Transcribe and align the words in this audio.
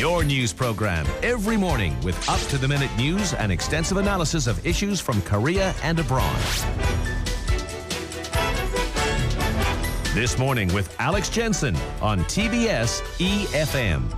Your 0.00 0.24
news 0.24 0.50
program 0.50 1.06
every 1.22 1.58
morning 1.58 1.94
with 2.00 2.26
up 2.26 2.40
to 2.48 2.56
the 2.56 2.66
minute 2.66 2.90
news 2.96 3.34
and 3.34 3.52
extensive 3.52 3.98
analysis 3.98 4.46
of 4.46 4.66
issues 4.66 4.98
from 4.98 5.20
Korea 5.20 5.74
and 5.82 5.98
abroad. 5.98 6.40
This 10.14 10.38
morning 10.38 10.72
with 10.72 10.96
Alex 10.98 11.28
Jensen 11.28 11.76
on 12.00 12.20
TBS 12.20 13.02
EFM. 13.18 14.08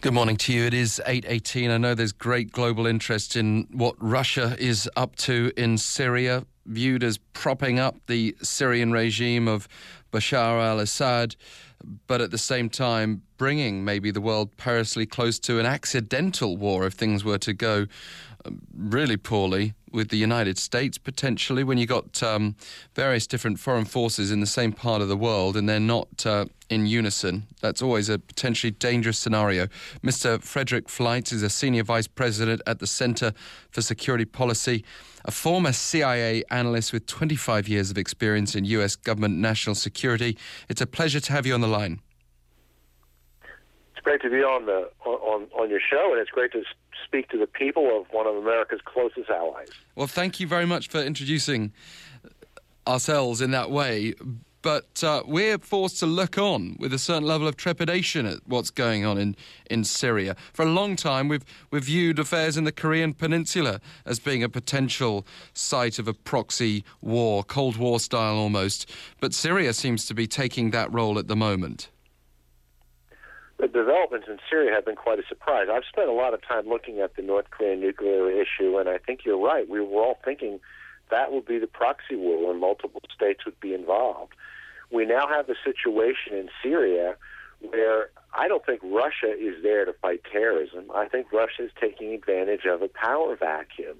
Good 0.00 0.14
morning 0.14 0.38
to 0.38 0.54
you. 0.54 0.64
It 0.64 0.72
is 0.72 0.98
8:18. 1.04 1.70
I 1.70 1.76
know 1.76 1.94
there's 1.94 2.12
great 2.12 2.52
global 2.52 2.86
interest 2.86 3.36
in 3.36 3.66
what 3.70 3.96
Russia 3.98 4.56
is 4.58 4.88
up 4.96 5.14
to 5.16 5.52
in 5.58 5.76
Syria, 5.76 6.46
viewed 6.64 7.04
as 7.04 7.18
propping 7.34 7.78
up 7.78 7.96
the 8.06 8.34
Syrian 8.40 8.92
regime 8.92 9.46
of 9.46 9.68
Bashar 10.10 10.60
al-Assad, 10.60 11.36
but 12.06 12.20
at 12.20 12.30
the 12.30 12.38
same 12.38 12.68
time 12.68 13.22
bringing 13.36 13.84
maybe 13.84 14.10
the 14.10 14.20
world 14.20 14.56
perilously 14.56 15.06
close 15.06 15.38
to 15.40 15.58
an 15.58 15.66
accidental 15.66 16.56
war 16.56 16.86
if 16.86 16.94
things 16.94 17.24
were 17.24 17.38
to 17.38 17.52
go 17.52 17.86
really 18.74 19.16
poorly 19.16 19.74
with 19.92 20.08
the 20.08 20.16
United 20.16 20.58
States 20.58 20.98
potentially 20.98 21.64
when 21.64 21.78
you 21.78 21.86
got 21.86 22.22
um, 22.22 22.54
various 22.94 23.26
different 23.26 23.58
foreign 23.58 23.84
forces 23.84 24.30
in 24.30 24.40
the 24.40 24.46
same 24.46 24.72
part 24.72 25.02
of 25.02 25.08
the 25.08 25.16
world 25.16 25.56
and 25.56 25.68
they're 25.68 25.80
not 25.80 26.24
uh, 26.24 26.44
in 26.68 26.86
unison. 26.86 27.46
That's 27.60 27.82
always 27.82 28.08
a 28.08 28.18
potentially 28.18 28.70
dangerous 28.70 29.18
scenario. 29.18 29.66
Mr. 30.02 30.42
Frederick 30.42 30.88
Fleitz 30.88 31.32
is 31.32 31.42
a 31.42 31.50
senior 31.50 31.82
vice 31.82 32.06
president 32.06 32.62
at 32.66 32.78
the 32.78 32.86
Center 32.86 33.32
for 33.70 33.82
Security 33.82 34.24
Policy, 34.24 34.84
a 35.24 35.30
former 35.30 35.72
CIA 35.72 36.44
analyst 36.50 36.92
with 36.92 37.06
25 37.06 37.68
years 37.68 37.90
of 37.90 37.98
experience 37.98 38.54
in 38.54 38.64
U.S. 38.66 38.94
government 38.96 39.38
national 39.38 39.74
security. 39.74 40.38
It's 40.68 40.80
a 40.80 40.86
pleasure 40.86 41.20
to 41.20 41.32
have 41.32 41.46
you 41.46 41.54
on 41.54 41.60
the 41.60 41.68
line. 41.68 42.00
It's 43.92 44.04
great 44.04 44.22
to 44.22 44.30
be 44.30 44.42
on 44.42 44.64
the 44.64 44.88
on 45.04 45.46
on 45.52 45.68
your 45.68 45.80
show, 45.80 46.12
and 46.12 46.20
it's 46.20 46.30
great 46.30 46.52
to 46.52 46.62
speak 47.04 47.28
to 47.30 47.38
the 47.38 47.46
people 47.46 47.98
of 47.98 48.06
one 48.12 48.26
of 48.26 48.36
America's 48.36 48.80
closest 48.84 49.30
allies. 49.30 49.68
Well, 49.94 50.06
thank 50.06 50.40
you 50.40 50.46
very 50.46 50.66
much 50.66 50.88
for 50.88 50.98
introducing 51.02 51.72
ourselves 52.86 53.40
in 53.40 53.50
that 53.52 53.70
way. 53.70 54.14
But 54.62 55.02
uh, 55.02 55.22
we're 55.26 55.56
forced 55.58 56.00
to 56.00 56.06
look 56.06 56.36
on 56.36 56.76
with 56.78 56.92
a 56.92 56.98
certain 56.98 57.26
level 57.26 57.48
of 57.48 57.56
trepidation 57.56 58.26
at 58.26 58.40
what's 58.44 58.70
going 58.70 59.06
on 59.06 59.16
in, 59.16 59.36
in 59.70 59.84
Syria. 59.84 60.36
For 60.52 60.66
a 60.66 60.70
long 60.70 60.96
time, 60.96 61.28
we've, 61.28 61.44
we've 61.70 61.84
viewed 61.84 62.18
affairs 62.18 62.58
in 62.58 62.64
the 62.64 62.72
Korean 62.72 63.14
Peninsula 63.14 63.80
as 64.04 64.18
being 64.18 64.42
a 64.42 64.50
potential 64.50 65.26
site 65.54 65.98
of 65.98 66.06
a 66.06 66.12
proxy 66.12 66.84
war, 67.00 67.42
Cold 67.42 67.78
War 67.78 67.98
style 67.98 68.36
almost. 68.36 68.90
But 69.18 69.32
Syria 69.32 69.72
seems 69.72 70.04
to 70.06 70.14
be 70.14 70.26
taking 70.26 70.72
that 70.72 70.92
role 70.92 71.18
at 71.18 71.28
the 71.28 71.36
moment 71.36 71.88
the 73.60 73.68
developments 73.68 74.26
in 74.28 74.38
Syria 74.48 74.72
have 74.74 74.86
been 74.86 74.96
quite 74.96 75.18
a 75.18 75.26
surprise. 75.28 75.68
I've 75.70 75.84
spent 75.84 76.08
a 76.08 76.12
lot 76.12 76.32
of 76.32 76.40
time 76.46 76.66
looking 76.66 77.00
at 77.00 77.16
the 77.16 77.22
North 77.22 77.50
Korean 77.50 77.80
nuclear 77.80 78.30
issue, 78.30 78.78
and 78.78 78.88
I 78.88 78.98
think 78.98 79.20
you're 79.24 79.38
right. 79.38 79.68
We 79.68 79.80
were 79.80 80.02
all 80.02 80.18
thinking 80.24 80.60
that 81.10 81.32
would 81.32 81.44
be 81.44 81.58
the 81.58 81.66
proxy 81.66 82.16
war 82.16 82.46
where 82.46 82.58
multiple 82.58 83.02
states 83.14 83.44
would 83.44 83.60
be 83.60 83.74
involved. 83.74 84.32
We 84.90 85.04
now 85.04 85.28
have 85.28 85.48
a 85.48 85.54
situation 85.62 86.34
in 86.34 86.48
Syria 86.62 87.16
where 87.60 88.10
I 88.32 88.48
don't 88.48 88.64
think 88.64 88.80
Russia 88.82 89.32
is 89.38 89.62
there 89.62 89.84
to 89.84 89.92
fight 89.92 90.22
terrorism. 90.32 90.90
I 90.94 91.08
think 91.08 91.32
Russia 91.32 91.64
is 91.64 91.70
taking 91.78 92.14
advantage 92.14 92.64
of 92.64 92.80
a 92.80 92.88
power 92.88 93.36
vacuum. 93.36 93.98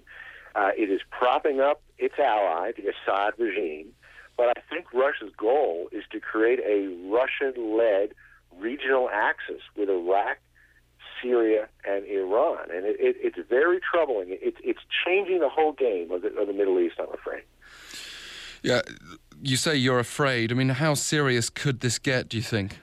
Uh, 0.54 0.70
it 0.76 0.90
is 0.90 1.00
propping 1.10 1.60
up 1.60 1.82
its 1.98 2.14
ally, 2.18 2.72
the 2.76 2.88
Assad 2.88 3.34
regime, 3.38 3.92
but 4.36 4.48
I 4.56 4.60
think 4.70 4.86
Russia's 4.94 5.32
goal 5.36 5.88
is 5.92 6.04
to 6.12 6.18
create 6.18 6.60
a 6.60 6.88
Russian 7.08 7.76
led 7.76 8.14
regional 8.58 9.08
axis 9.12 9.62
with 9.76 9.88
Iraq, 9.88 10.38
Syria, 11.22 11.68
and 11.86 12.04
Iran. 12.06 12.70
And 12.74 12.84
it, 12.86 12.96
it, 12.98 13.16
it's 13.20 13.48
very 13.48 13.80
troubling. 13.80 14.30
It, 14.30 14.54
it's 14.62 14.80
changing 15.04 15.40
the 15.40 15.48
whole 15.48 15.72
game 15.72 16.10
of 16.10 16.22
the, 16.22 16.28
of 16.36 16.46
the 16.46 16.52
Middle 16.52 16.78
East, 16.78 16.96
I'm 16.98 17.12
afraid. 17.12 17.42
Yeah, 18.62 18.82
you 19.42 19.56
say 19.56 19.76
you're 19.76 19.98
afraid. 19.98 20.52
I 20.52 20.54
mean, 20.54 20.68
how 20.68 20.94
serious 20.94 21.48
could 21.48 21.80
this 21.80 21.98
get, 21.98 22.28
do 22.28 22.36
you 22.36 22.42
think? 22.42 22.78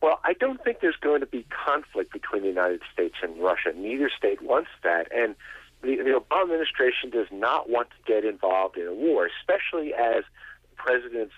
Well, 0.00 0.20
I 0.22 0.34
don't 0.34 0.62
think 0.62 0.80
there's 0.80 0.96
going 1.00 1.20
to 1.20 1.26
be 1.26 1.46
conflict 1.64 2.12
between 2.12 2.42
the 2.42 2.48
United 2.48 2.82
States 2.92 3.14
and 3.22 3.42
Russia. 3.42 3.72
Neither 3.74 4.10
state 4.16 4.42
wants 4.42 4.68
that. 4.82 5.08
And 5.10 5.34
the, 5.82 5.96
the 5.96 6.20
Obama 6.20 6.42
administration 6.42 7.10
does 7.10 7.26
not 7.32 7.70
want 7.70 7.88
to 7.90 7.96
get 8.06 8.24
involved 8.24 8.76
in 8.76 8.86
a 8.86 8.92
war, 8.92 9.28
especially 9.40 9.94
as 9.94 10.24
the 10.70 10.76
president's 10.76 11.34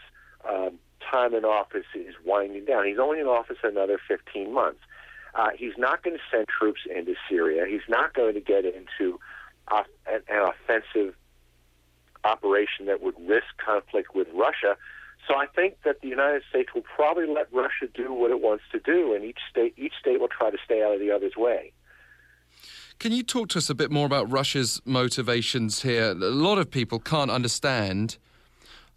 um, 0.48 0.78
time 1.10 1.34
in 1.34 1.44
office 1.44 1.86
is 1.94 2.14
winding 2.24 2.64
down. 2.64 2.86
He's 2.86 2.98
only 2.98 3.20
in 3.20 3.26
office 3.26 3.58
another 3.62 3.98
15 4.08 4.52
months. 4.52 4.80
Uh, 5.34 5.48
he's 5.56 5.76
not 5.76 6.02
going 6.02 6.16
to 6.16 6.22
send 6.30 6.46
troops 6.48 6.80
into 6.94 7.14
Syria. 7.28 7.66
He's 7.68 7.86
not 7.88 8.14
going 8.14 8.34
to 8.34 8.40
get 8.40 8.64
into 8.64 9.20
uh, 9.68 9.82
an, 10.06 10.22
an 10.28 10.48
offensive 10.48 11.14
operation 12.24 12.86
that 12.86 13.02
would 13.02 13.14
risk 13.26 13.46
conflict 13.64 14.14
with 14.14 14.28
Russia. 14.34 14.76
So 15.28 15.36
I 15.36 15.46
think 15.46 15.76
that 15.84 16.00
the 16.00 16.08
United 16.08 16.42
States 16.48 16.70
will 16.74 16.82
probably 16.82 17.26
let 17.26 17.52
Russia 17.52 17.86
do 17.92 18.12
what 18.12 18.30
it 18.30 18.40
wants 18.40 18.64
to 18.72 18.78
do, 18.78 19.14
and 19.14 19.24
each 19.24 19.38
state 19.50 19.74
each 19.76 19.94
state 20.00 20.20
will 20.20 20.28
try 20.28 20.50
to 20.50 20.58
stay 20.64 20.82
out 20.82 20.94
of 20.94 21.00
the 21.00 21.10
other's 21.10 21.36
way. 21.36 21.72
Can 22.98 23.12
you 23.12 23.22
talk 23.22 23.48
to 23.50 23.58
us 23.58 23.68
a 23.68 23.74
bit 23.74 23.90
more 23.90 24.06
about 24.06 24.30
Russia's 24.30 24.80
motivations 24.84 25.82
here? 25.82 26.12
A 26.12 26.14
lot 26.14 26.58
of 26.58 26.70
people 26.70 26.98
can't 26.98 27.30
understand 27.30 28.16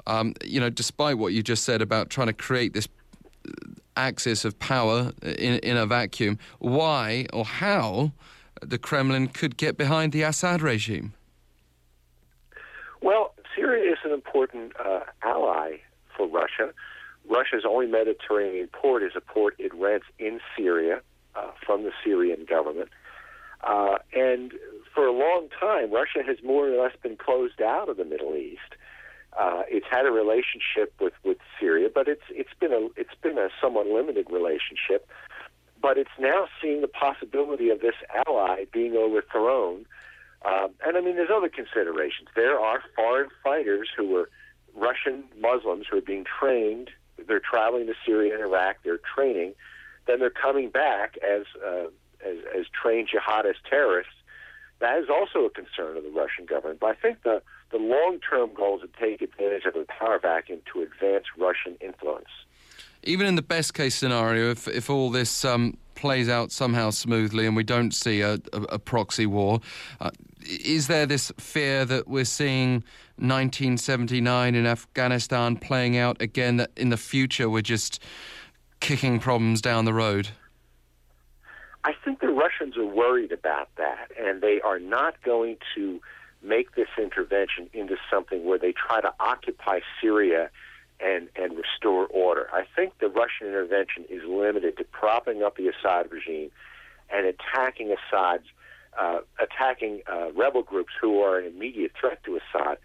um, 0.09 0.33
you 0.43 0.59
know, 0.59 0.71
despite 0.71 1.19
what 1.19 1.33
you 1.33 1.43
just 1.43 1.63
said 1.63 1.81
about 1.81 2.09
trying 2.09 2.27
to 2.27 2.33
create 2.33 2.73
this 2.73 2.87
axis 3.95 4.43
of 4.43 4.57
power 4.57 5.11
in, 5.21 5.59
in 5.59 5.77
a 5.77 5.85
vacuum, 5.85 6.39
why 6.57 7.27
or 7.31 7.45
how 7.45 8.11
the 8.61 8.79
Kremlin 8.79 9.27
could 9.27 9.55
get 9.55 9.77
behind 9.77 10.11
the 10.11 10.23
Assad 10.23 10.61
regime? 10.61 11.13
Well, 13.01 13.33
Syria 13.55 13.91
is 13.93 13.99
an 14.03 14.11
important 14.11 14.73
uh, 14.83 15.01
ally 15.21 15.77
for 16.17 16.27
Russia. 16.27 16.73
Russia's 17.29 17.63
only 17.67 17.85
Mediterranean 17.85 18.67
port 18.73 19.03
is 19.03 19.11
a 19.15 19.21
port 19.21 19.55
it 19.59 19.73
rents 19.75 20.07
in 20.17 20.39
Syria 20.57 21.01
uh, 21.35 21.51
from 21.65 21.83
the 21.83 21.91
Syrian 22.03 22.45
government. 22.49 22.89
Uh, 23.61 23.97
and 24.13 24.53
for 24.95 25.05
a 25.05 25.11
long 25.11 25.49
time, 25.59 25.91
Russia 25.91 26.23
has 26.25 26.37
more 26.43 26.67
or 26.67 26.81
less 26.81 26.93
been 27.03 27.15
closed 27.15 27.61
out 27.61 27.89
of 27.89 27.97
the 27.97 28.05
Middle 28.05 28.35
East. 28.35 28.75
Uh, 29.38 29.63
it's 29.67 29.85
had 29.90 30.06
a 30.06 30.12
relationship 30.12 30.94
with, 31.00 31.13
with 31.23 31.38
Syria, 31.59 31.90
but 31.94 32.07
it's 32.07 32.23
it's 32.29 32.53
been 32.59 32.73
a 32.73 32.88
it's 32.95 33.13
been 33.22 33.38
a 33.38 33.50
somewhat 33.62 33.88
limited 33.88 34.28
relationship. 34.31 35.07
But 35.81 35.97
it's 35.97 36.09
now 36.19 36.47
seeing 36.62 36.81
the 36.81 36.88
possibility 36.88 37.69
of 37.69 37.79
this 37.79 37.95
ally 38.28 38.66
being 38.73 38.95
overthrown. 38.97 39.85
Um, 40.44 40.72
and 40.85 40.97
I 40.97 41.01
mean, 41.01 41.16
there's 41.16 41.29
other 41.34 41.50
considerations. 41.50 42.29
There 42.35 42.59
are 42.59 42.81
foreign 42.95 43.29
fighters 43.44 43.89
who 43.95 44.16
are 44.18 44.29
Russian 44.75 45.23
Muslims 45.39 45.85
who 45.89 45.97
are 45.97 46.01
being 46.01 46.25
trained. 46.39 46.89
They're 47.28 47.39
traveling 47.39 47.88
to 47.88 47.94
Syria 48.06 48.34
and 48.34 48.41
Iraq. 48.41 48.78
They're 48.84 49.00
training. 49.16 49.53
Then 50.07 50.19
they're 50.19 50.29
coming 50.29 50.69
back 50.69 51.18
as 51.18 51.44
uh, 51.66 51.88
as, 52.25 52.38
as 52.57 52.66
trained 52.81 53.09
jihadist 53.09 53.62
terrorists. 53.69 54.13
That 54.79 54.97
is 55.00 55.09
also 55.09 55.45
a 55.45 55.50
concern 55.50 55.97
of 55.97 56.03
the 56.03 56.12
Russian 56.12 56.45
government. 56.45 56.79
But 56.79 56.91
I 56.91 56.94
think 56.95 57.23
the 57.23 57.41
the 57.72 57.78
long 57.78 58.19
term 58.19 58.52
goal 58.53 58.80
is 58.81 58.90
to 58.90 59.00
take 59.00 59.22
advantage 59.22 59.66
of 59.66 59.74
the 59.74 59.85
power 59.88 60.19
vacuum 60.19 60.62
to 60.74 60.81
advance 60.81 61.25
Russian 61.38 61.75
influence. 61.81 62.30
Even 63.03 63.28
in 63.28 63.35
the 63.35 63.41
best 63.41 63.74
case 63.74 63.96
scenario, 63.96 64.52
if, 64.52 64.68
if 64.68 64.90
all 64.90 65.09
this 65.09 65.46
um, 65.46 65.78
plays 65.96 66.28
out 66.28 66.52
somehow 66.52 66.90
smoothly 66.90 67.46
and 67.46 67.56
we 67.56 67.63
don't 67.63 67.94
see 67.94 68.22
a, 68.22 68.34
a, 68.52 68.62
a 68.63 68.80
proxy 68.80 69.25
war, 69.25 69.62
uh, 70.02 70.12
is 70.46 70.88
there 70.88 71.06
this 71.06 71.31
fear 71.38 71.85
that 71.85 72.07
we're 72.07 72.25
seeing 72.25 72.83
1979 73.18 74.56
in 74.56 74.65
Afghanistan 74.65 75.56
playing 75.56 75.98
out 75.98 76.22
again, 76.22 76.57
that 76.57 76.72
in 76.75 76.89
the 76.89 76.98
future 76.98 77.50
we're 77.50 77.62
just 77.62 78.01
kicking 78.80 79.19
problems 79.19 79.62
down 79.62 79.86
the 79.86 79.94
road? 79.94 80.30
I 81.83 81.94
think 82.04 82.19
the 82.19 82.27
Russians 82.27 82.77
are 82.77 82.86
worried 82.86 83.31
about 83.31 83.69
that, 83.77 84.12
and 84.19 84.42
they 84.42 84.60
are 84.62 84.80
not 84.80 85.22
going 85.24 85.57
to 85.75 86.01
make 86.41 86.75
this 86.75 86.88
intervention 86.97 87.69
into 87.74 87.95
something 88.12 88.45
where 88.45 88.59
they 88.59 88.74
try 88.74 89.01
to 89.01 89.13
occupy 89.19 89.80
Syria 90.01 90.50
and, 91.00 91.30
and 91.36 91.57
restore 91.57 92.07
order. 92.07 92.47
I 92.53 92.63
think 92.75 93.00
the 93.00 93.07
Russian 93.07 93.47
intervention 93.47 94.06
is 94.09 94.21
limited 94.27 94.77
to 94.77 94.83
propping 94.83 95.44
up 95.44 95.57
the 95.57 95.69
Assad 95.69 96.12
regime 96.12 96.51
and 97.09 97.25
attacking 97.25 97.94
Assad's, 97.94 98.45
uh, 99.00 99.19
attacking 99.39 100.01
uh, 100.12 100.31
rebel 100.33 100.63
groups 100.63 100.94
who 101.00 101.21
are 101.21 101.39
an 101.39 101.47
immediate 101.47 101.91
threat 102.00 102.24
to 102.25 102.38
Assad. 102.38 102.77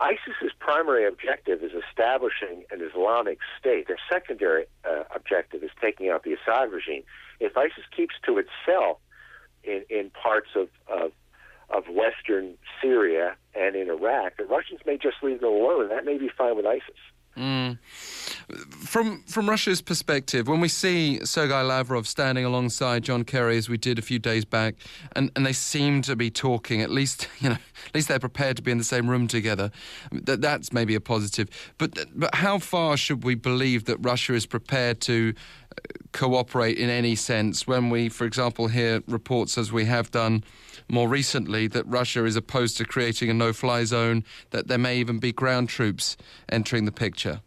ISIS's 0.00 0.52
primary 0.58 1.06
objective 1.06 1.62
is 1.62 1.70
establishing 1.88 2.64
an 2.70 2.80
Islamic 2.82 3.38
state. 3.58 3.86
Their 3.86 3.98
secondary 4.10 4.64
uh, 4.84 5.04
objective 5.14 5.62
is 5.62 5.70
taking 5.80 6.08
out 6.08 6.24
the 6.24 6.34
Assad 6.34 6.72
regime. 6.72 7.04
If 7.40 7.56
ISIS 7.56 7.84
keeps 7.94 8.14
to 8.26 8.38
itself 8.38 8.98
in, 9.62 9.84
in 9.88 10.10
parts 10.10 10.50
of, 10.56 10.68
of 10.88 11.12
of 11.72 11.84
Western 11.88 12.54
Syria 12.80 13.36
and 13.54 13.74
in 13.76 13.88
Iraq, 13.88 14.36
the 14.36 14.44
Russians 14.44 14.80
may 14.86 14.96
just 14.96 15.16
leave 15.22 15.40
them 15.40 15.50
alone, 15.50 15.82
and 15.82 15.90
that 15.90 16.04
may 16.04 16.18
be 16.18 16.28
fine 16.28 16.56
with 16.56 16.66
ISIS. 16.66 16.98
Mm. 17.36 17.78
From 18.80 19.22
from 19.22 19.48
Russia's 19.48 19.80
perspective, 19.80 20.48
when 20.48 20.60
we 20.60 20.68
see 20.68 21.24
Sergei 21.24 21.62
Lavrov 21.62 22.06
standing 22.06 22.44
alongside 22.44 23.04
John 23.04 23.24
Kerry 23.24 23.56
as 23.56 23.70
we 23.70 23.78
did 23.78 23.98
a 23.98 24.02
few 24.02 24.18
days 24.18 24.44
back, 24.44 24.74
and, 25.16 25.30
and 25.34 25.46
they 25.46 25.54
seem 25.54 26.02
to 26.02 26.14
be 26.14 26.30
talking, 26.30 26.82
at 26.82 26.90
least 26.90 27.28
you 27.40 27.48
know, 27.48 27.54
at 27.86 27.94
least 27.94 28.08
they're 28.08 28.18
prepared 28.18 28.58
to 28.58 28.62
be 28.62 28.70
in 28.70 28.76
the 28.76 28.84
same 28.84 29.08
room 29.08 29.28
together. 29.28 29.70
That 30.10 30.42
that's 30.42 30.74
maybe 30.74 30.94
a 30.94 31.00
positive. 31.00 31.48
But 31.78 32.06
but 32.14 32.34
how 32.34 32.58
far 32.58 32.98
should 32.98 33.24
we 33.24 33.34
believe 33.34 33.86
that 33.86 33.96
Russia 33.98 34.34
is 34.34 34.44
prepared 34.44 35.00
to 35.02 35.32
uh, 35.70 36.01
cooperate 36.12 36.78
in 36.78 36.90
any 36.90 37.14
sense 37.14 37.66
when 37.66 37.90
we, 37.90 38.08
for 38.08 38.24
example, 38.24 38.68
hear 38.68 39.02
reports 39.06 39.58
as 39.58 39.72
we 39.72 39.84
have 39.86 40.10
done 40.10 40.44
more 40.88 41.08
recently 41.08 41.66
that 41.68 41.86
Russia 41.86 42.24
is 42.24 42.36
opposed 42.36 42.76
to 42.76 42.84
creating 42.84 43.30
a 43.30 43.34
no 43.34 43.52
fly 43.52 43.84
zone, 43.84 44.24
that 44.50 44.68
there 44.68 44.78
may 44.78 44.98
even 44.98 45.18
be 45.18 45.32
ground 45.32 45.68
troops 45.68 46.16
entering 46.48 46.84
the 46.84 46.92
picture? 46.92 47.40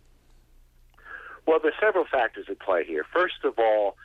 Well, 1.45 1.59
there's 1.62 1.75
several 1.79 2.06
factors 2.06 2.47
at 2.50 2.59
play 2.59 2.83
here. 2.83 3.06
First 3.13 3.44
of 3.44 3.53
all, 3.59 3.97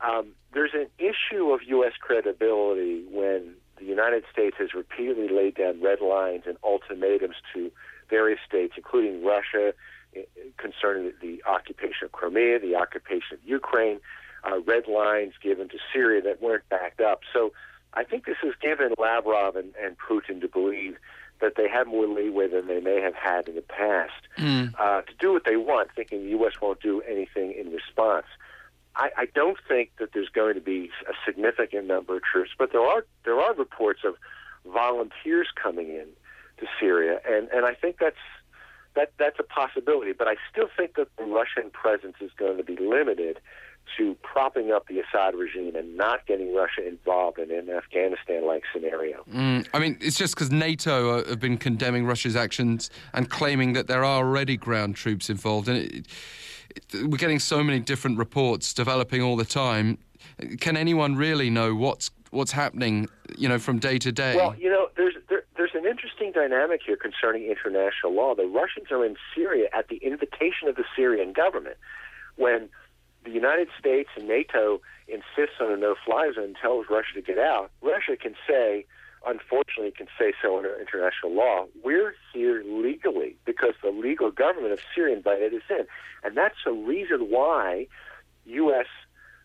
um, 0.00 0.32
there's 0.52 0.74
an 0.74 0.88
issue 0.98 1.50
of 1.52 1.60
U.S. 1.66 1.92
credibility 2.00 3.04
when 3.10 3.54
the 3.78 3.84
United 3.84 4.24
States 4.32 4.56
has 4.58 4.74
repeatedly 4.74 5.28
laid 5.28 5.54
down 5.54 5.80
red 5.80 6.00
lines 6.00 6.42
and 6.46 6.56
ultimatums 6.64 7.36
to 7.54 7.70
various 8.08 8.40
states, 8.46 8.74
including 8.76 9.24
Russia, 9.24 9.72
concerning 10.58 11.12
the 11.20 11.42
occupation 11.46 12.04
of 12.04 12.12
Crimea, 12.12 12.58
the 12.58 12.76
occupation 12.76 13.34
of 13.34 13.38
Ukraine, 13.44 14.00
uh, 14.44 14.60
red 14.60 14.86
lines 14.88 15.34
given 15.42 15.68
to 15.68 15.78
Syria 15.92 16.22
that 16.22 16.42
weren't 16.42 16.68
backed 16.68 17.00
up. 17.00 17.20
So 17.32 17.52
I 17.94 18.04
think 18.04 18.26
this 18.26 18.36
has 18.42 18.54
given 18.60 18.94
Lavrov 18.98 19.56
and, 19.56 19.74
and 19.82 19.96
Putin 19.98 20.40
to 20.40 20.48
believe 20.48 20.96
that 21.40 21.54
they 21.56 21.68
have 21.68 21.86
more 21.86 22.06
leeway 22.06 22.48
than 22.48 22.66
they 22.66 22.80
may 22.80 23.00
have 23.00 23.14
had 23.14 23.48
in 23.48 23.54
the 23.54 23.62
past 23.62 24.12
mm. 24.38 24.72
uh, 24.78 25.02
to 25.02 25.12
do 25.18 25.32
what 25.32 25.44
they 25.44 25.56
want, 25.56 25.88
thinking 25.96 26.24
the 26.24 26.30
U.S. 26.30 26.52
won't 26.60 26.80
do 26.80 27.00
anything 27.02 27.52
in 27.52 27.72
response. 27.72 28.26
I, 28.94 29.10
I 29.16 29.26
don't 29.34 29.56
think 29.66 29.90
that 29.98 30.10
there's 30.12 30.28
going 30.28 30.54
to 30.54 30.60
be 30.60 30.90
a 31.08 31.12
significant 31.24 31.86
number 31.86 32.16
of 32.16 32.22
troops, 32.22 32.50
but 32.58 32.72
there 32.72 32.82
are 32.82 33.06
there 33.24 33.40
are 33.40 33.54
reports 33.54 34.00
of 34.04 34.16
volunteers 34.66 35.48
coming 35.60 35.88
in 35.88 36.06
to 36.58 36.66
Syria, 36.78 37.20
and, 37.26 37.48
and 37.48 37.64
I 37.64 37.74
think 37.74 37.96
that's 37.98 38.16
that 38.94 39.12
that's 39.18 39.38
a 39.38 39.42
possibility. 39.42 40.12
But 40.12 40.28
I 40.28 40.36
still 40.50 40.68
think 40.76 40.96
that 40.96 41.08
the 41.16 41.24
Russian 41.24 41.70
presence 41.70 42.16
is 42.20 42.30
going 42.36 42.56
to 42.56 42.64
be 42.64 42.76
limited 42.76 43.40
to 43.96 44.14
propping 44.22 44.70
up 44.70 44.86
the 44.86 45.00
Assad 45.00 45.34
regime 45.34 45.74
and 45.74 45.96
not 45.96 46.26
getting 46.26 46.54
Russia 46.54 46.86
involved 46.86 47.38
in 47.38 47.50
an 47.50 47.68
Afghanistan-like 47.70 48.62
scenario. 48.72 49.24
Mm, 49.32 49.66
I 49.74 49.78
mean, 49.78 49.98
it's 50.00 50.16
just 50.16 50.34
because 50.34 50.50
NATO 50.50 51.24
have 51.24 51.40
been 51.40 51.58
condemning 51.58 52.06
Russia's 52.06 52.36
actions 52.36 52.90
and 53.14 53.28
claiming 53.28 53.72
that 53.72 53.88
there 53.88 54.04
are 54.04 54.24
already 54.24 54.56
ground 54.56 54.96
troops 54.96 55.28
involved, 55.28 55.68
and 55.68 55.78
it, 55.78 56.06
it, 56.70 57.08
we're 57.08 57.16
getting 57.16 57.40
so 57.40 57.64
many 57.64 57.80
different 57.80 58.18
reports 58.18 58.72
developing 58.72 59.22
all 59.22 59.36
the 59.36 59.44
time. 59.44 59.98
Can 60.60 60.76
anyone 60.76 61.16
really 61.16 61.50
know 61.50 61.74
what's 61.74 62.10
what's 62.30 62.52
happening, 62.52 63.08
you 63.36 63.48
know, 63.48 63.58
from 63.58 63.78
day 63.78 63.98
to 63.98 64.12
day? 64.12 64.36
Well, 64.36 64.54
you 64.56 64.70
know, 64.70 64.88
there's 64.96 65.14
there, 65.28 65.44
there's 65.56 65.74
an 65.74 65.86
interesting 65.86 66.29
dynamic 66.40 66.80
here 66.86 66.96
concerning 66.96 67.44
international 67.44 68.14
law. 68.14 68.34
The 68.34 68.46
Russians 68.46 68.90
are 68.90 69.04
in 69.04 69.16
Syria 69.34 69.68
at 69.76 69.88
the 69.88 69.96
invitation 69.96 70.68
of 70.68 70.76
the 70.76 70.84
Syrian 70.96 71.32
government. 71.32 71.76
When 72.36 72.68
the 73.24 73.30
United 73.30 73.68
States 73.78 74.08
and 74.16 74.26
NATO 74.26 74.80
insists 75.08 75.60
on 75.60 75.72
a 75.72 75.76
no-fly 75.76 76.32
zone 76.34 76.44
and 76.44 76.56
tells 76.56 76.86
Russia 76.88 77.14
to 77.14 77.22
get 77.22 77.38
out, 77.38 77.70
Russia 77.82 78.16
can 78.16 78.34
say, 78.48 78.86
unfortunately, 79.26 79.92
can 79.96 80.06
say 80.18 80.32
so 80.40 80.56
under 80.56 80.78
international 80.80 81.34
law. 81.34 81.66
We're 81.84 82.14
here 82.32 82.62
legally 82.64 83.36
because 83.44 83.74
the 83.82 83.90
legal 83.90 84.30
government 84.30 84.72
of 84.72 84.80
Syria 84.94 85.16
invited 85.16 85.52
us 85.54 85.62
in, 85.68 85.86
and 86.24 86.36
that's 86.36 86.56
a 86.66 86.72
reason 86.72 87.30
why 87.30 87.86
U.S. 88.46 88.86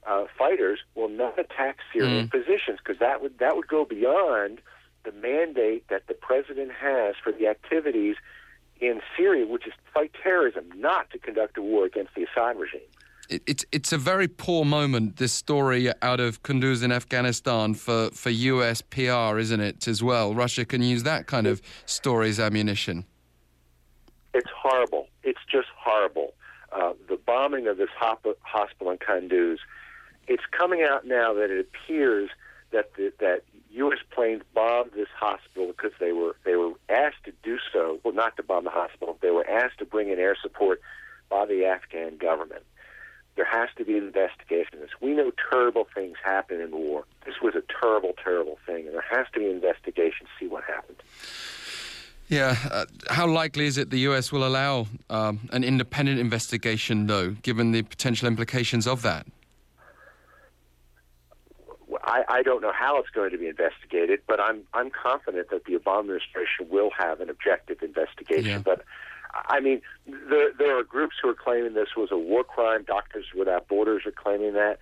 Uh, 0.08 0.26
fighters 0.38 0.80
will 0.94 1.10
not 1.10 1.38
attack 1.38 1.78
Syrian 1.92 2.28
mm. 2.28 2.32
positions 2.32 2.80
because 2.84 3.00
that 3.00 3.22
would 3.22 3.40
that 3.40 3.56
would 3.56 3.68
go 3.68 3.84
beyond 3.86 4.62
the 5.06 5.12
mandate 5.12 5.88
that 5.90 6.08
the 6.08 6.14
president 6.14 6.72
has 6.72 7.16
for 7.24 7.32
the 7.32 7.48
activities 7.48 8.16
in 8.82 9.02
Syria, 9.16 9.48
which 9.48 9.66
is 9.66 9.74
to 9.74 9.92
fight 9.94 10.12
terrorism, 10.22 10.66
not 10.76 11.10
to 11.12 11.20
conduct 11.20 11.58
a 11.58 11.62
war 11.62 11.86
against 11.86 12.14
the 12.16 12.24
Assad 12.24 12.58
regime 12.58 12.82
it's 13.30 13.66
it's 13.72 13.92
a 13.92 13.98
very 13.98 14.28
poor 14.28 14.66
moment. 14.66 15.18
This 15.18 15.34
story 15.34 15.92
out 16.02 16.20
of 16.20 16.44
Kunduz 16.44 16.84
in 16.84 16.92
Afghanistan 16.92 17.74
for 17.74 18.10
for 18.12 18.30
U.S. 18.30 18.82
PR, 18.82 19.38
isn't 19.38 19.60
it? 19.60 19.88
As 19.88 20.04
well, 20.04 20.34
Russia 20.34 20.66
can 20.66 20.82
use 20.82 21.04
that 21.04 21.28
kind 21.28 21.48
of 21.48 21.62
story 21.86 22.30
as 22.30 22.40
ammunition. 22.40 23.06
It's 24.34 24.50
horrible. 24.56 25.08
It's 25.24 25.40
just 25.50 25.68
horrible. 25.78 26.34
Uh, 26.72 26.94
the 27.08 27.18
bombing 27.18 27.68
of 27.68 27.78
this 27.78 27.90
hop- 27.98 28.26
hospital 28.42 28.92
in 28.92 28.98
Kunduz. 28.98 29.58
It's 30.28 30.44
coming 30.52 30.82
out 30.82 31.06
now 31.06 31.34
that 31.34 31.52
it 31.52 31.60
appears 31.60 32.30
that 32.72 32.94
the, 32.96 33.14
that 33.20 33.44
U.S. 33.76 34.00
planes 34.12 34.42
bombed 34.54 34.92
this 34.96 35.10
hospital 35.16 35.68
because 35.68 35.92
they 36.00 36.12
were 36.12 36.36
they 36.46 36.56
were 36.56 36.72
asked 36.90 37.24
to 37.26 37.34
do 37.44 37.58
so. 37.74 38.00
Well, 38.04 38.14
not 38.14 38.38
to 38.38 38.44
bomb 38.44 38.64
the 38.64 38.70
hospital. 38.70 39.18
They 39.22 39.32
were 39.32 39.48
asked 39.50 39.80
to 39.80 39.86
bring 39.86 40.10
in 40.10 40.20
air 40.20 40.38
support 40.42 40.82
by 41.30 41.46
the 41.46 41.66
Afghan 41.66 42.18
government. 42.18 42.64
There 43.36 43.46
has 43.46 43.68
to 43.78 43.84
be 43.84 43.98
an 43.98 44.06
investigation 44.06 44.80
this. 44.80 44.92
We 45.02 45.14
know 45.14 45.32
terrible 45.52 45.88
things 45.94 46.16
happen 46.24 46.62
in 46.62 46.72
war. 46.72 47.04
This 47.26 47.36
was 47.42 47.54
a 47.56 47.64
terrible, 47.82 48.14
terrible 48.24 48.58
thing, 48.66 48.86
and 48.86 48.94
there 48.94 49.06
has 49.10 49.28
to 49.34 49.40
be 49.40 49.46
an 49.46 49.52
investigation 49.52 50.26
to 50.26 50.32
see 50.40 50.48
what 50.48 50.64
happened. 50.64 51.04
Yeah. 52.30 52.56
Uh, 52.72 52.86
how 53.10 53.28
likely 53.28 53.66
is 53.66 53.78
it 53.78 53.90
the 53.90 54.00
US 54.00 54.32
will 54.32 54.48
allow 54.48 54.88
um, 55.10 55.50
an 55.52 55.64
independent 55.66 56.20
investigation, 56.20 57.08
though, 57.08 57.32
given 57.32 57.72
the 57.72 57.84
potential 57.84 58.28
implications 58.28 58.88
of 58.88 59.02
that? 59.02 59.28
I, 62.06 62.24
I 62.30 62.44
don't 62.44 62.62
know 62.62 62.72
how 62.74 63.00
it's 63.00 63.10
going 63.10 63.32
to 63.32 63.38
be 63.38 63.48
investigated, 63.48 64.22
but 64.28 64.40
I'm 64.40 64.62
I'm 64.74 64.92
confident 64.92 65.50
that 65.50 65.66
the 65.66 65.74
Obama 65.74 66.02
administration 66.02 66.68
will 66.70 66.92
have 66.98 67.20
an 67.20 67.30
objective 67.30 67.82
investigation. 67.82 68.46
Yeah. 68.46 68.58
But 68.60 68.84
I 69.34 69.60
mean, 69.60 69.82
there, 70.08 70.52
there 70.58 70.78
are 70.78 70.84
groups 70.84 71.16
who 71.22 71.30
are 71.30 71.36
claiming 71.36 71.74
this 71.74 71.96
was 71.98 72.10
a 72.12 72.18
war 72.18 72.44
crime. 72.44 72.84
Doctors 72.84 73.26
Without 73.38 73.68
Borders 73.68 74.04
are 74.06 74.12
claiming 74.12 74.54
that. 74.54 74.80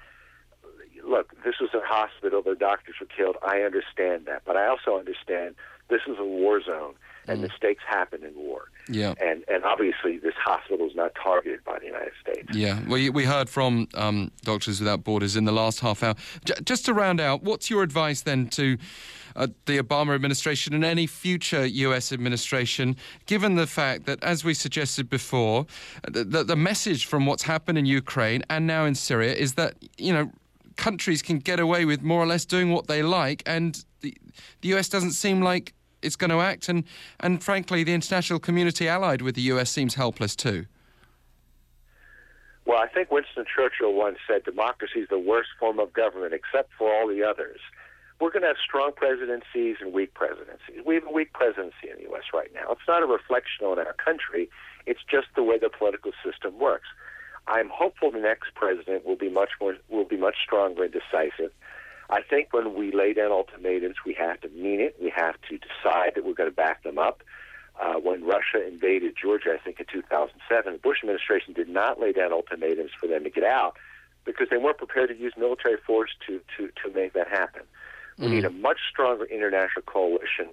Look, 1.05 1.33
this 1.43 1.55
was 1.59 1.69
a 1.73 1.81
hospital. 1.83 2.41
Their 2.41 2.55
doctors 2.55 2.95
were 3.01 3.07
killed. 3.07 3.35
I 3.45 3.59
understand 3.61 4.25
that, 4.25 4.43
but 4.45 4.55
I 4.55 4.67
also 4.67 4.97
understand 4.97 5.55
this 5.89 6.01
is 6.07 6.17
a 6.19 6.25
war 6.25 6.61
zone, 6.61 6.93
and 7.27 7.39
mm. 7.39 7.43
mistakes 7.43 7.83
happen 7.87 8.23
in 8.23 8.33
war. 8.35 8.63
Yeah, 8.89 9.13
and 9.21 9.43
and 9.47 9.63
obviously 9.63 10.17
this 10.17 10.35
hospital 10.43 10.87
is 10.87 10.95
not 10.95 11.11
targeted 11.21 11.63
by 11.63 11.79
the 11.79 11.85
United 11.85 12.13
States. 12.21 12.49
Yeah, 12.53 12.79
we 12.87 13.09
we 13.09 13.25
heard 13.25 13.49
from 13.49 13.87
um, 13.93 14.31
Doctors 14.43 14.79
Without 14.79 15.03
Borders 15.03 15.35
in 15.35 15.45
the 15.45 15.51
last 15.51 15.79
half 15.79 16.03
hour. 16.03 16.15
J- 16.45 16.55
just 16.63 16.85
to 16.85 16.93
round 16.93 17.21
out, 17.21 17.43
what's 17.43 17.69
your 17.69 17.83
advice 17.83 18.21
then 18.21 18.47
to? 18.49 18.77
uh, 19.35 19.47
the 19.65 19.79
Obama 19.79 20.15
administration 20.15 20.73
and 20.73 20.83
any 20.83 21.07
future 21.07 21.65
U.S. 21.65 22.11
administration, 22.11 22.95
given 23.25 23.55
the 23.55 23.67
fact 23.67 24.05
that, 24.05 24.23
as 24.23 24.43
we 24.43 24.53
suggested 24.53 25.09
before, 25.09 25.65
the, 26.09 26.23
the, 26.23 26.43
the 26.43 26.55
message 26.55 27.05
from 27.05 27.25
what's 27.25 27.43
happened 27.43 27.77
in 27.77 27.85
Ukraine 27.85 28.43
and 28.49 28.67
now 28.67 28.85
in 28.85 28.95
Syria 28.95 29.33
is 29.33 29.53
that, 29.53 29.75
you 29.97 30.13
know, 30.13 30.31
countries 30.75 31.21
can 31.21 31.39
get 31.39 31.59
away 31.59 31.85
with 31.85 32.01
more 32.01 32.21
or 32.21 32.25
less 32.25 32.45
doing 32.45 32.71
what 32.71 32.87
they 32.87 33.03
like, 33.03 33.43
and 33.45 33.83
the, 34.01 34.15
the 34.61 34.69
U.S. 34.69 34.89
doesn't 34.89 35.11
seem 35.11 35.41
like 35.41 35.73
it's 36.01 36.15
going 36.15 36.31
to 36.31 36.41
act, 36.41 36.69
and, 36.69 36.83
and 37.19 37.43
frankly, 37.43 37.83
the 37.83 37.93
international 37.93 38.39
community 38.39 38.87
allied 38.87 39.21
with 39.21 39.35
the 39.35 39.41
U.S. 39.43 39.69
seems 39.69 39.95
helpless 39.95 40.35
too. 40.35 40.65
Well, 42.65 42.79
I 42.79 42.87
think 42.87 43.11
Winston 43.11 43.45
Churchill 43.53 43.93
once 43.93 44.17
said 44.27 44.43
democracy 44.43 44.99
is 45.01 45.09
the 45.09 45.19
worst 45.19 45.49
form 45.59 45.79
of 45.79 45.91
government 45.93 46.33
except 46.33 46.71
for 46.77 46.93
all 46.93 47.07
the 47.07 47.23
others 47.23 47.59
we're 48.23 48.31
going 48.31 48.43
to 48.43 48.47
have 48.47 48.63
strong 48.63 48.91
presidencies 48.95 49.77
and 49.81 49.91
weak 49.91 50.13
presidencies. 50.13 50.79
We 50.85 50.95
have 50.95 51.05
a 51.05 51.11
weak 51.11 51.33
presidency 51.33 51.91
in 51.91 51.97
the 51.97 52.03
U.S. 52.03 52.23
right 52.33 52.49
now. 52.53 52.71
It's 52.71 52.87
not 52.87 53.03
a 53.03 53.05
reflection 53.05 53.65
on 53.65 53.79
our 53.79 53.93
country. 53.93 54.49
It's 54.85 55.01
just 55.11 55.27
the 55.35 55.43
way 55.43 55.57
the 55.57 55.69
political 55.69 56.11
system 56.23 56.57
works. 56.57 56.87
I'm 57.47 57.69
hopeful 57.69 58.11
the 58.11 58.19
next 58.19 58.55
president 58.55 59.05
will 59.05 59.17
be 59.17 59.29
much 59.29 59.49
more 59.59 59.75
will 59.89 60.05
be 60.05 60.15
much 60.15 60.35
stronger 60.41 60.85
and 60.85 60.93
decisive. 60.93 61.51
I 62.13 62.21
think 62.21 62.53
when 62.53 62.75
we 62.75 62.91
lay 62.91 63.13
down 63.13 63.31
ultimatums, 63.31 63.95
we 64.05 64.13
have 64.13 64.39
to 64.41 64.49
mean 64.49 64.79
it. 64.79 64.95
We 65.01 65.11
have 65.15 65.35
to 65.49 65.57
decide 65.57 66.11
that 66.15 66.23
we're 66.23 66.35
going 66.35 66.49
to 66.49 66.55
back 66.55 66.83
them 66.83 66.99
up. 66.99 67.23
Uh, 67.81 67.95
when 67.95 68.23
Russia 68.23 68.65
invaded 68.67 69.15
Georgia, 69.19 69.49
I 69.51 69.57
think 69.57 69.79
in 69.79 69.87
2007, 69.91 70.73
the 70.73 70.77
Bush 70.77 70.99
administration 71.01 71.53
did 71.53 71.67
not 71.67 71.99
lay 71.99 72.11
down 72.11 72.31
ultimatums 72.31 72.91
for 72.99 73.07
them 73.07 73.23
to 73.23 73.31
get 73.31 73.43
out 73.43 73.77
because 74.25 74.47
they 74.51 74.57
weren't 74.57 74.77
prepared 74.77 75.09
to 75.09 75.17
use 75.17 75.33
military 75.37 75.77
force 75.77 76.11
to 76.27 76.39
to 76.55 76.69
to 76.83 76.93
make 76.93 77.13
that 77.13 77.27
happen. 77.27 77.63
We 78.19 78.27
mm. 78.27 78.29
need 78.29 78.45
a 78.45 78.51
much 78.51 78.77
stronger 78.91 79.25
international 79.25 79.81
coalition 79.87 80.49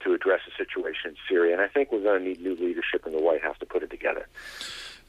to 0.00 0.14
address 0.14 0.40
the 0.46 0.64
situation 0.64 1.10
in 1.10 1.16
Syria, 1.28 1.52
and 1.52 1.62
I 1.62 1.68
think 1.68 1.92
we're 1.92 2.02
going 2.02 2.22
to 2.22 2.28
need 2.28 2.40
new 2.40 2.56
leadership 2.56 3.06
in 3.06 3.12
the 3.12 3.20
White 3.20 3.42
House 3.42 3.56
to 3.60 3.66
put 3.66 3.84
it 3.84 3.90
together. 3.90 4.26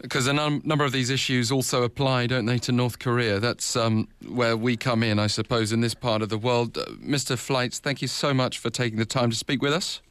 Because 0.01 0.27
a 0.27 0.33
num- 0.33 0.61
number 0.65 0.83
of 0.83 0.91
these 0.91 1.09
issues 1.09 1.51
also 1.51 1.83
apply, 1.83 2.27
don't 2.27 2.45
they, 2.45 2.57
to 2.59 2.71
North 2.71 2.99
Korea? 2.99 3.39
That's 3.39 3.75
um, 3.75 4.07
where 4.27 4.57
we 4.57 4.75
come 4.77 5.03
in, 5.03 5.19
I 5.19 5.27
suppose, 5.27 5.71
in 5.71 5.81
this 5.81 5.93
part 5.93 6.21
of 6.21 6.29
the 6.29 6.37
world. 6.37 6.77
Uh, 6.77 6.85
Mr. 7.01 7.37
Fleitz, 7.37 7.79
thank 7.79 8.01
you 8.01 8.07
so 8.07 8.33
much 8.33 8.59
for 8.59 8.69
taking 8.69 8.99
the 8.99 9.05
time 9.05 9.29
to 9.29 9.35
speak 9.35 9.61
with 9.61 9.73
us. 9.73 10.01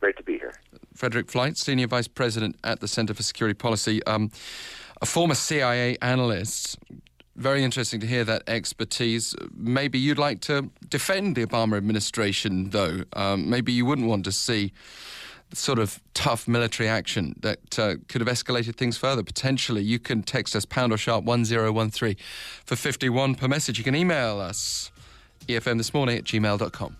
Great 0.00 0.16
to 0.16 0.22
be 0.22 0.34
here. 0.34 0.52
Frederick 0.94 1.28
Fleitz, 1.28 1.58
Senior 1.58 1.86
Vice 1.86 2.08
President 2.08 2.56
at 2.64 2.80
the 2.80 2.88
Center 2.88 3.14
for 3.14 3.22
Security 3.22 3.54
Policy, 3.54 4.04
um, 4.04 4.30
a 5.00 5.06
former 5.06 5.34
CIA 5.34 5.96
analyst. 6.02 6.78
Very 7.34 7.64
interesting 7.64 7.98
to 8.00 8.06
hear 8.06 8.24
that 8.24 8.42
expertise. 8.46 9.34
Maybe 9.56 9.98
you'd 9.98 10.18
like 10.18 10.40
to 10.42 10.70
defend 10.88 11.34
the 11.34 11.46
Obama 11.46 11.78
administration, 11.78 12.70
though. 12.70 13.04
Um, 13.14 13.48
maybe 13.48 13.72
you 13.72 13.86
wouldn't 13.86 14.06
want 14.06 14.24
to 14.26 14.32
see 14.32 14.72
sort 15.54 15.78
of 15.78 16.00
tough 16.14 16.48
military 16.48 16.88
action 16.88 17.34
that 17.40 17.78
uh, 17.78 17.94
could 18.08 18.20
have 18.20 18.28
escalated 18.28 18.76
things 18.76 18.96
further. 18.96 19.22
Potentially, 19.22 19.82
you 19.82 19.98
can 19.98 20.22
text 20.22 20.56
us 20.56 20.64
pound 20.64 20.92
or 20.92 20.96
sharp 20.96 21.24
1013 21.24 22.16
for 22.64 22.76
51 22.76 23.34
per 23.34 23.48
message. 23.48 23.78
You 23.78 23.84
can 23.84 23.94
email 23.94 24.40
us 24.40 24.90
efm 25.48 25.76
this 25.76 25.92
morning 25.92 26.16
at 26.18 26.24
gmail.com. 26.24 26.96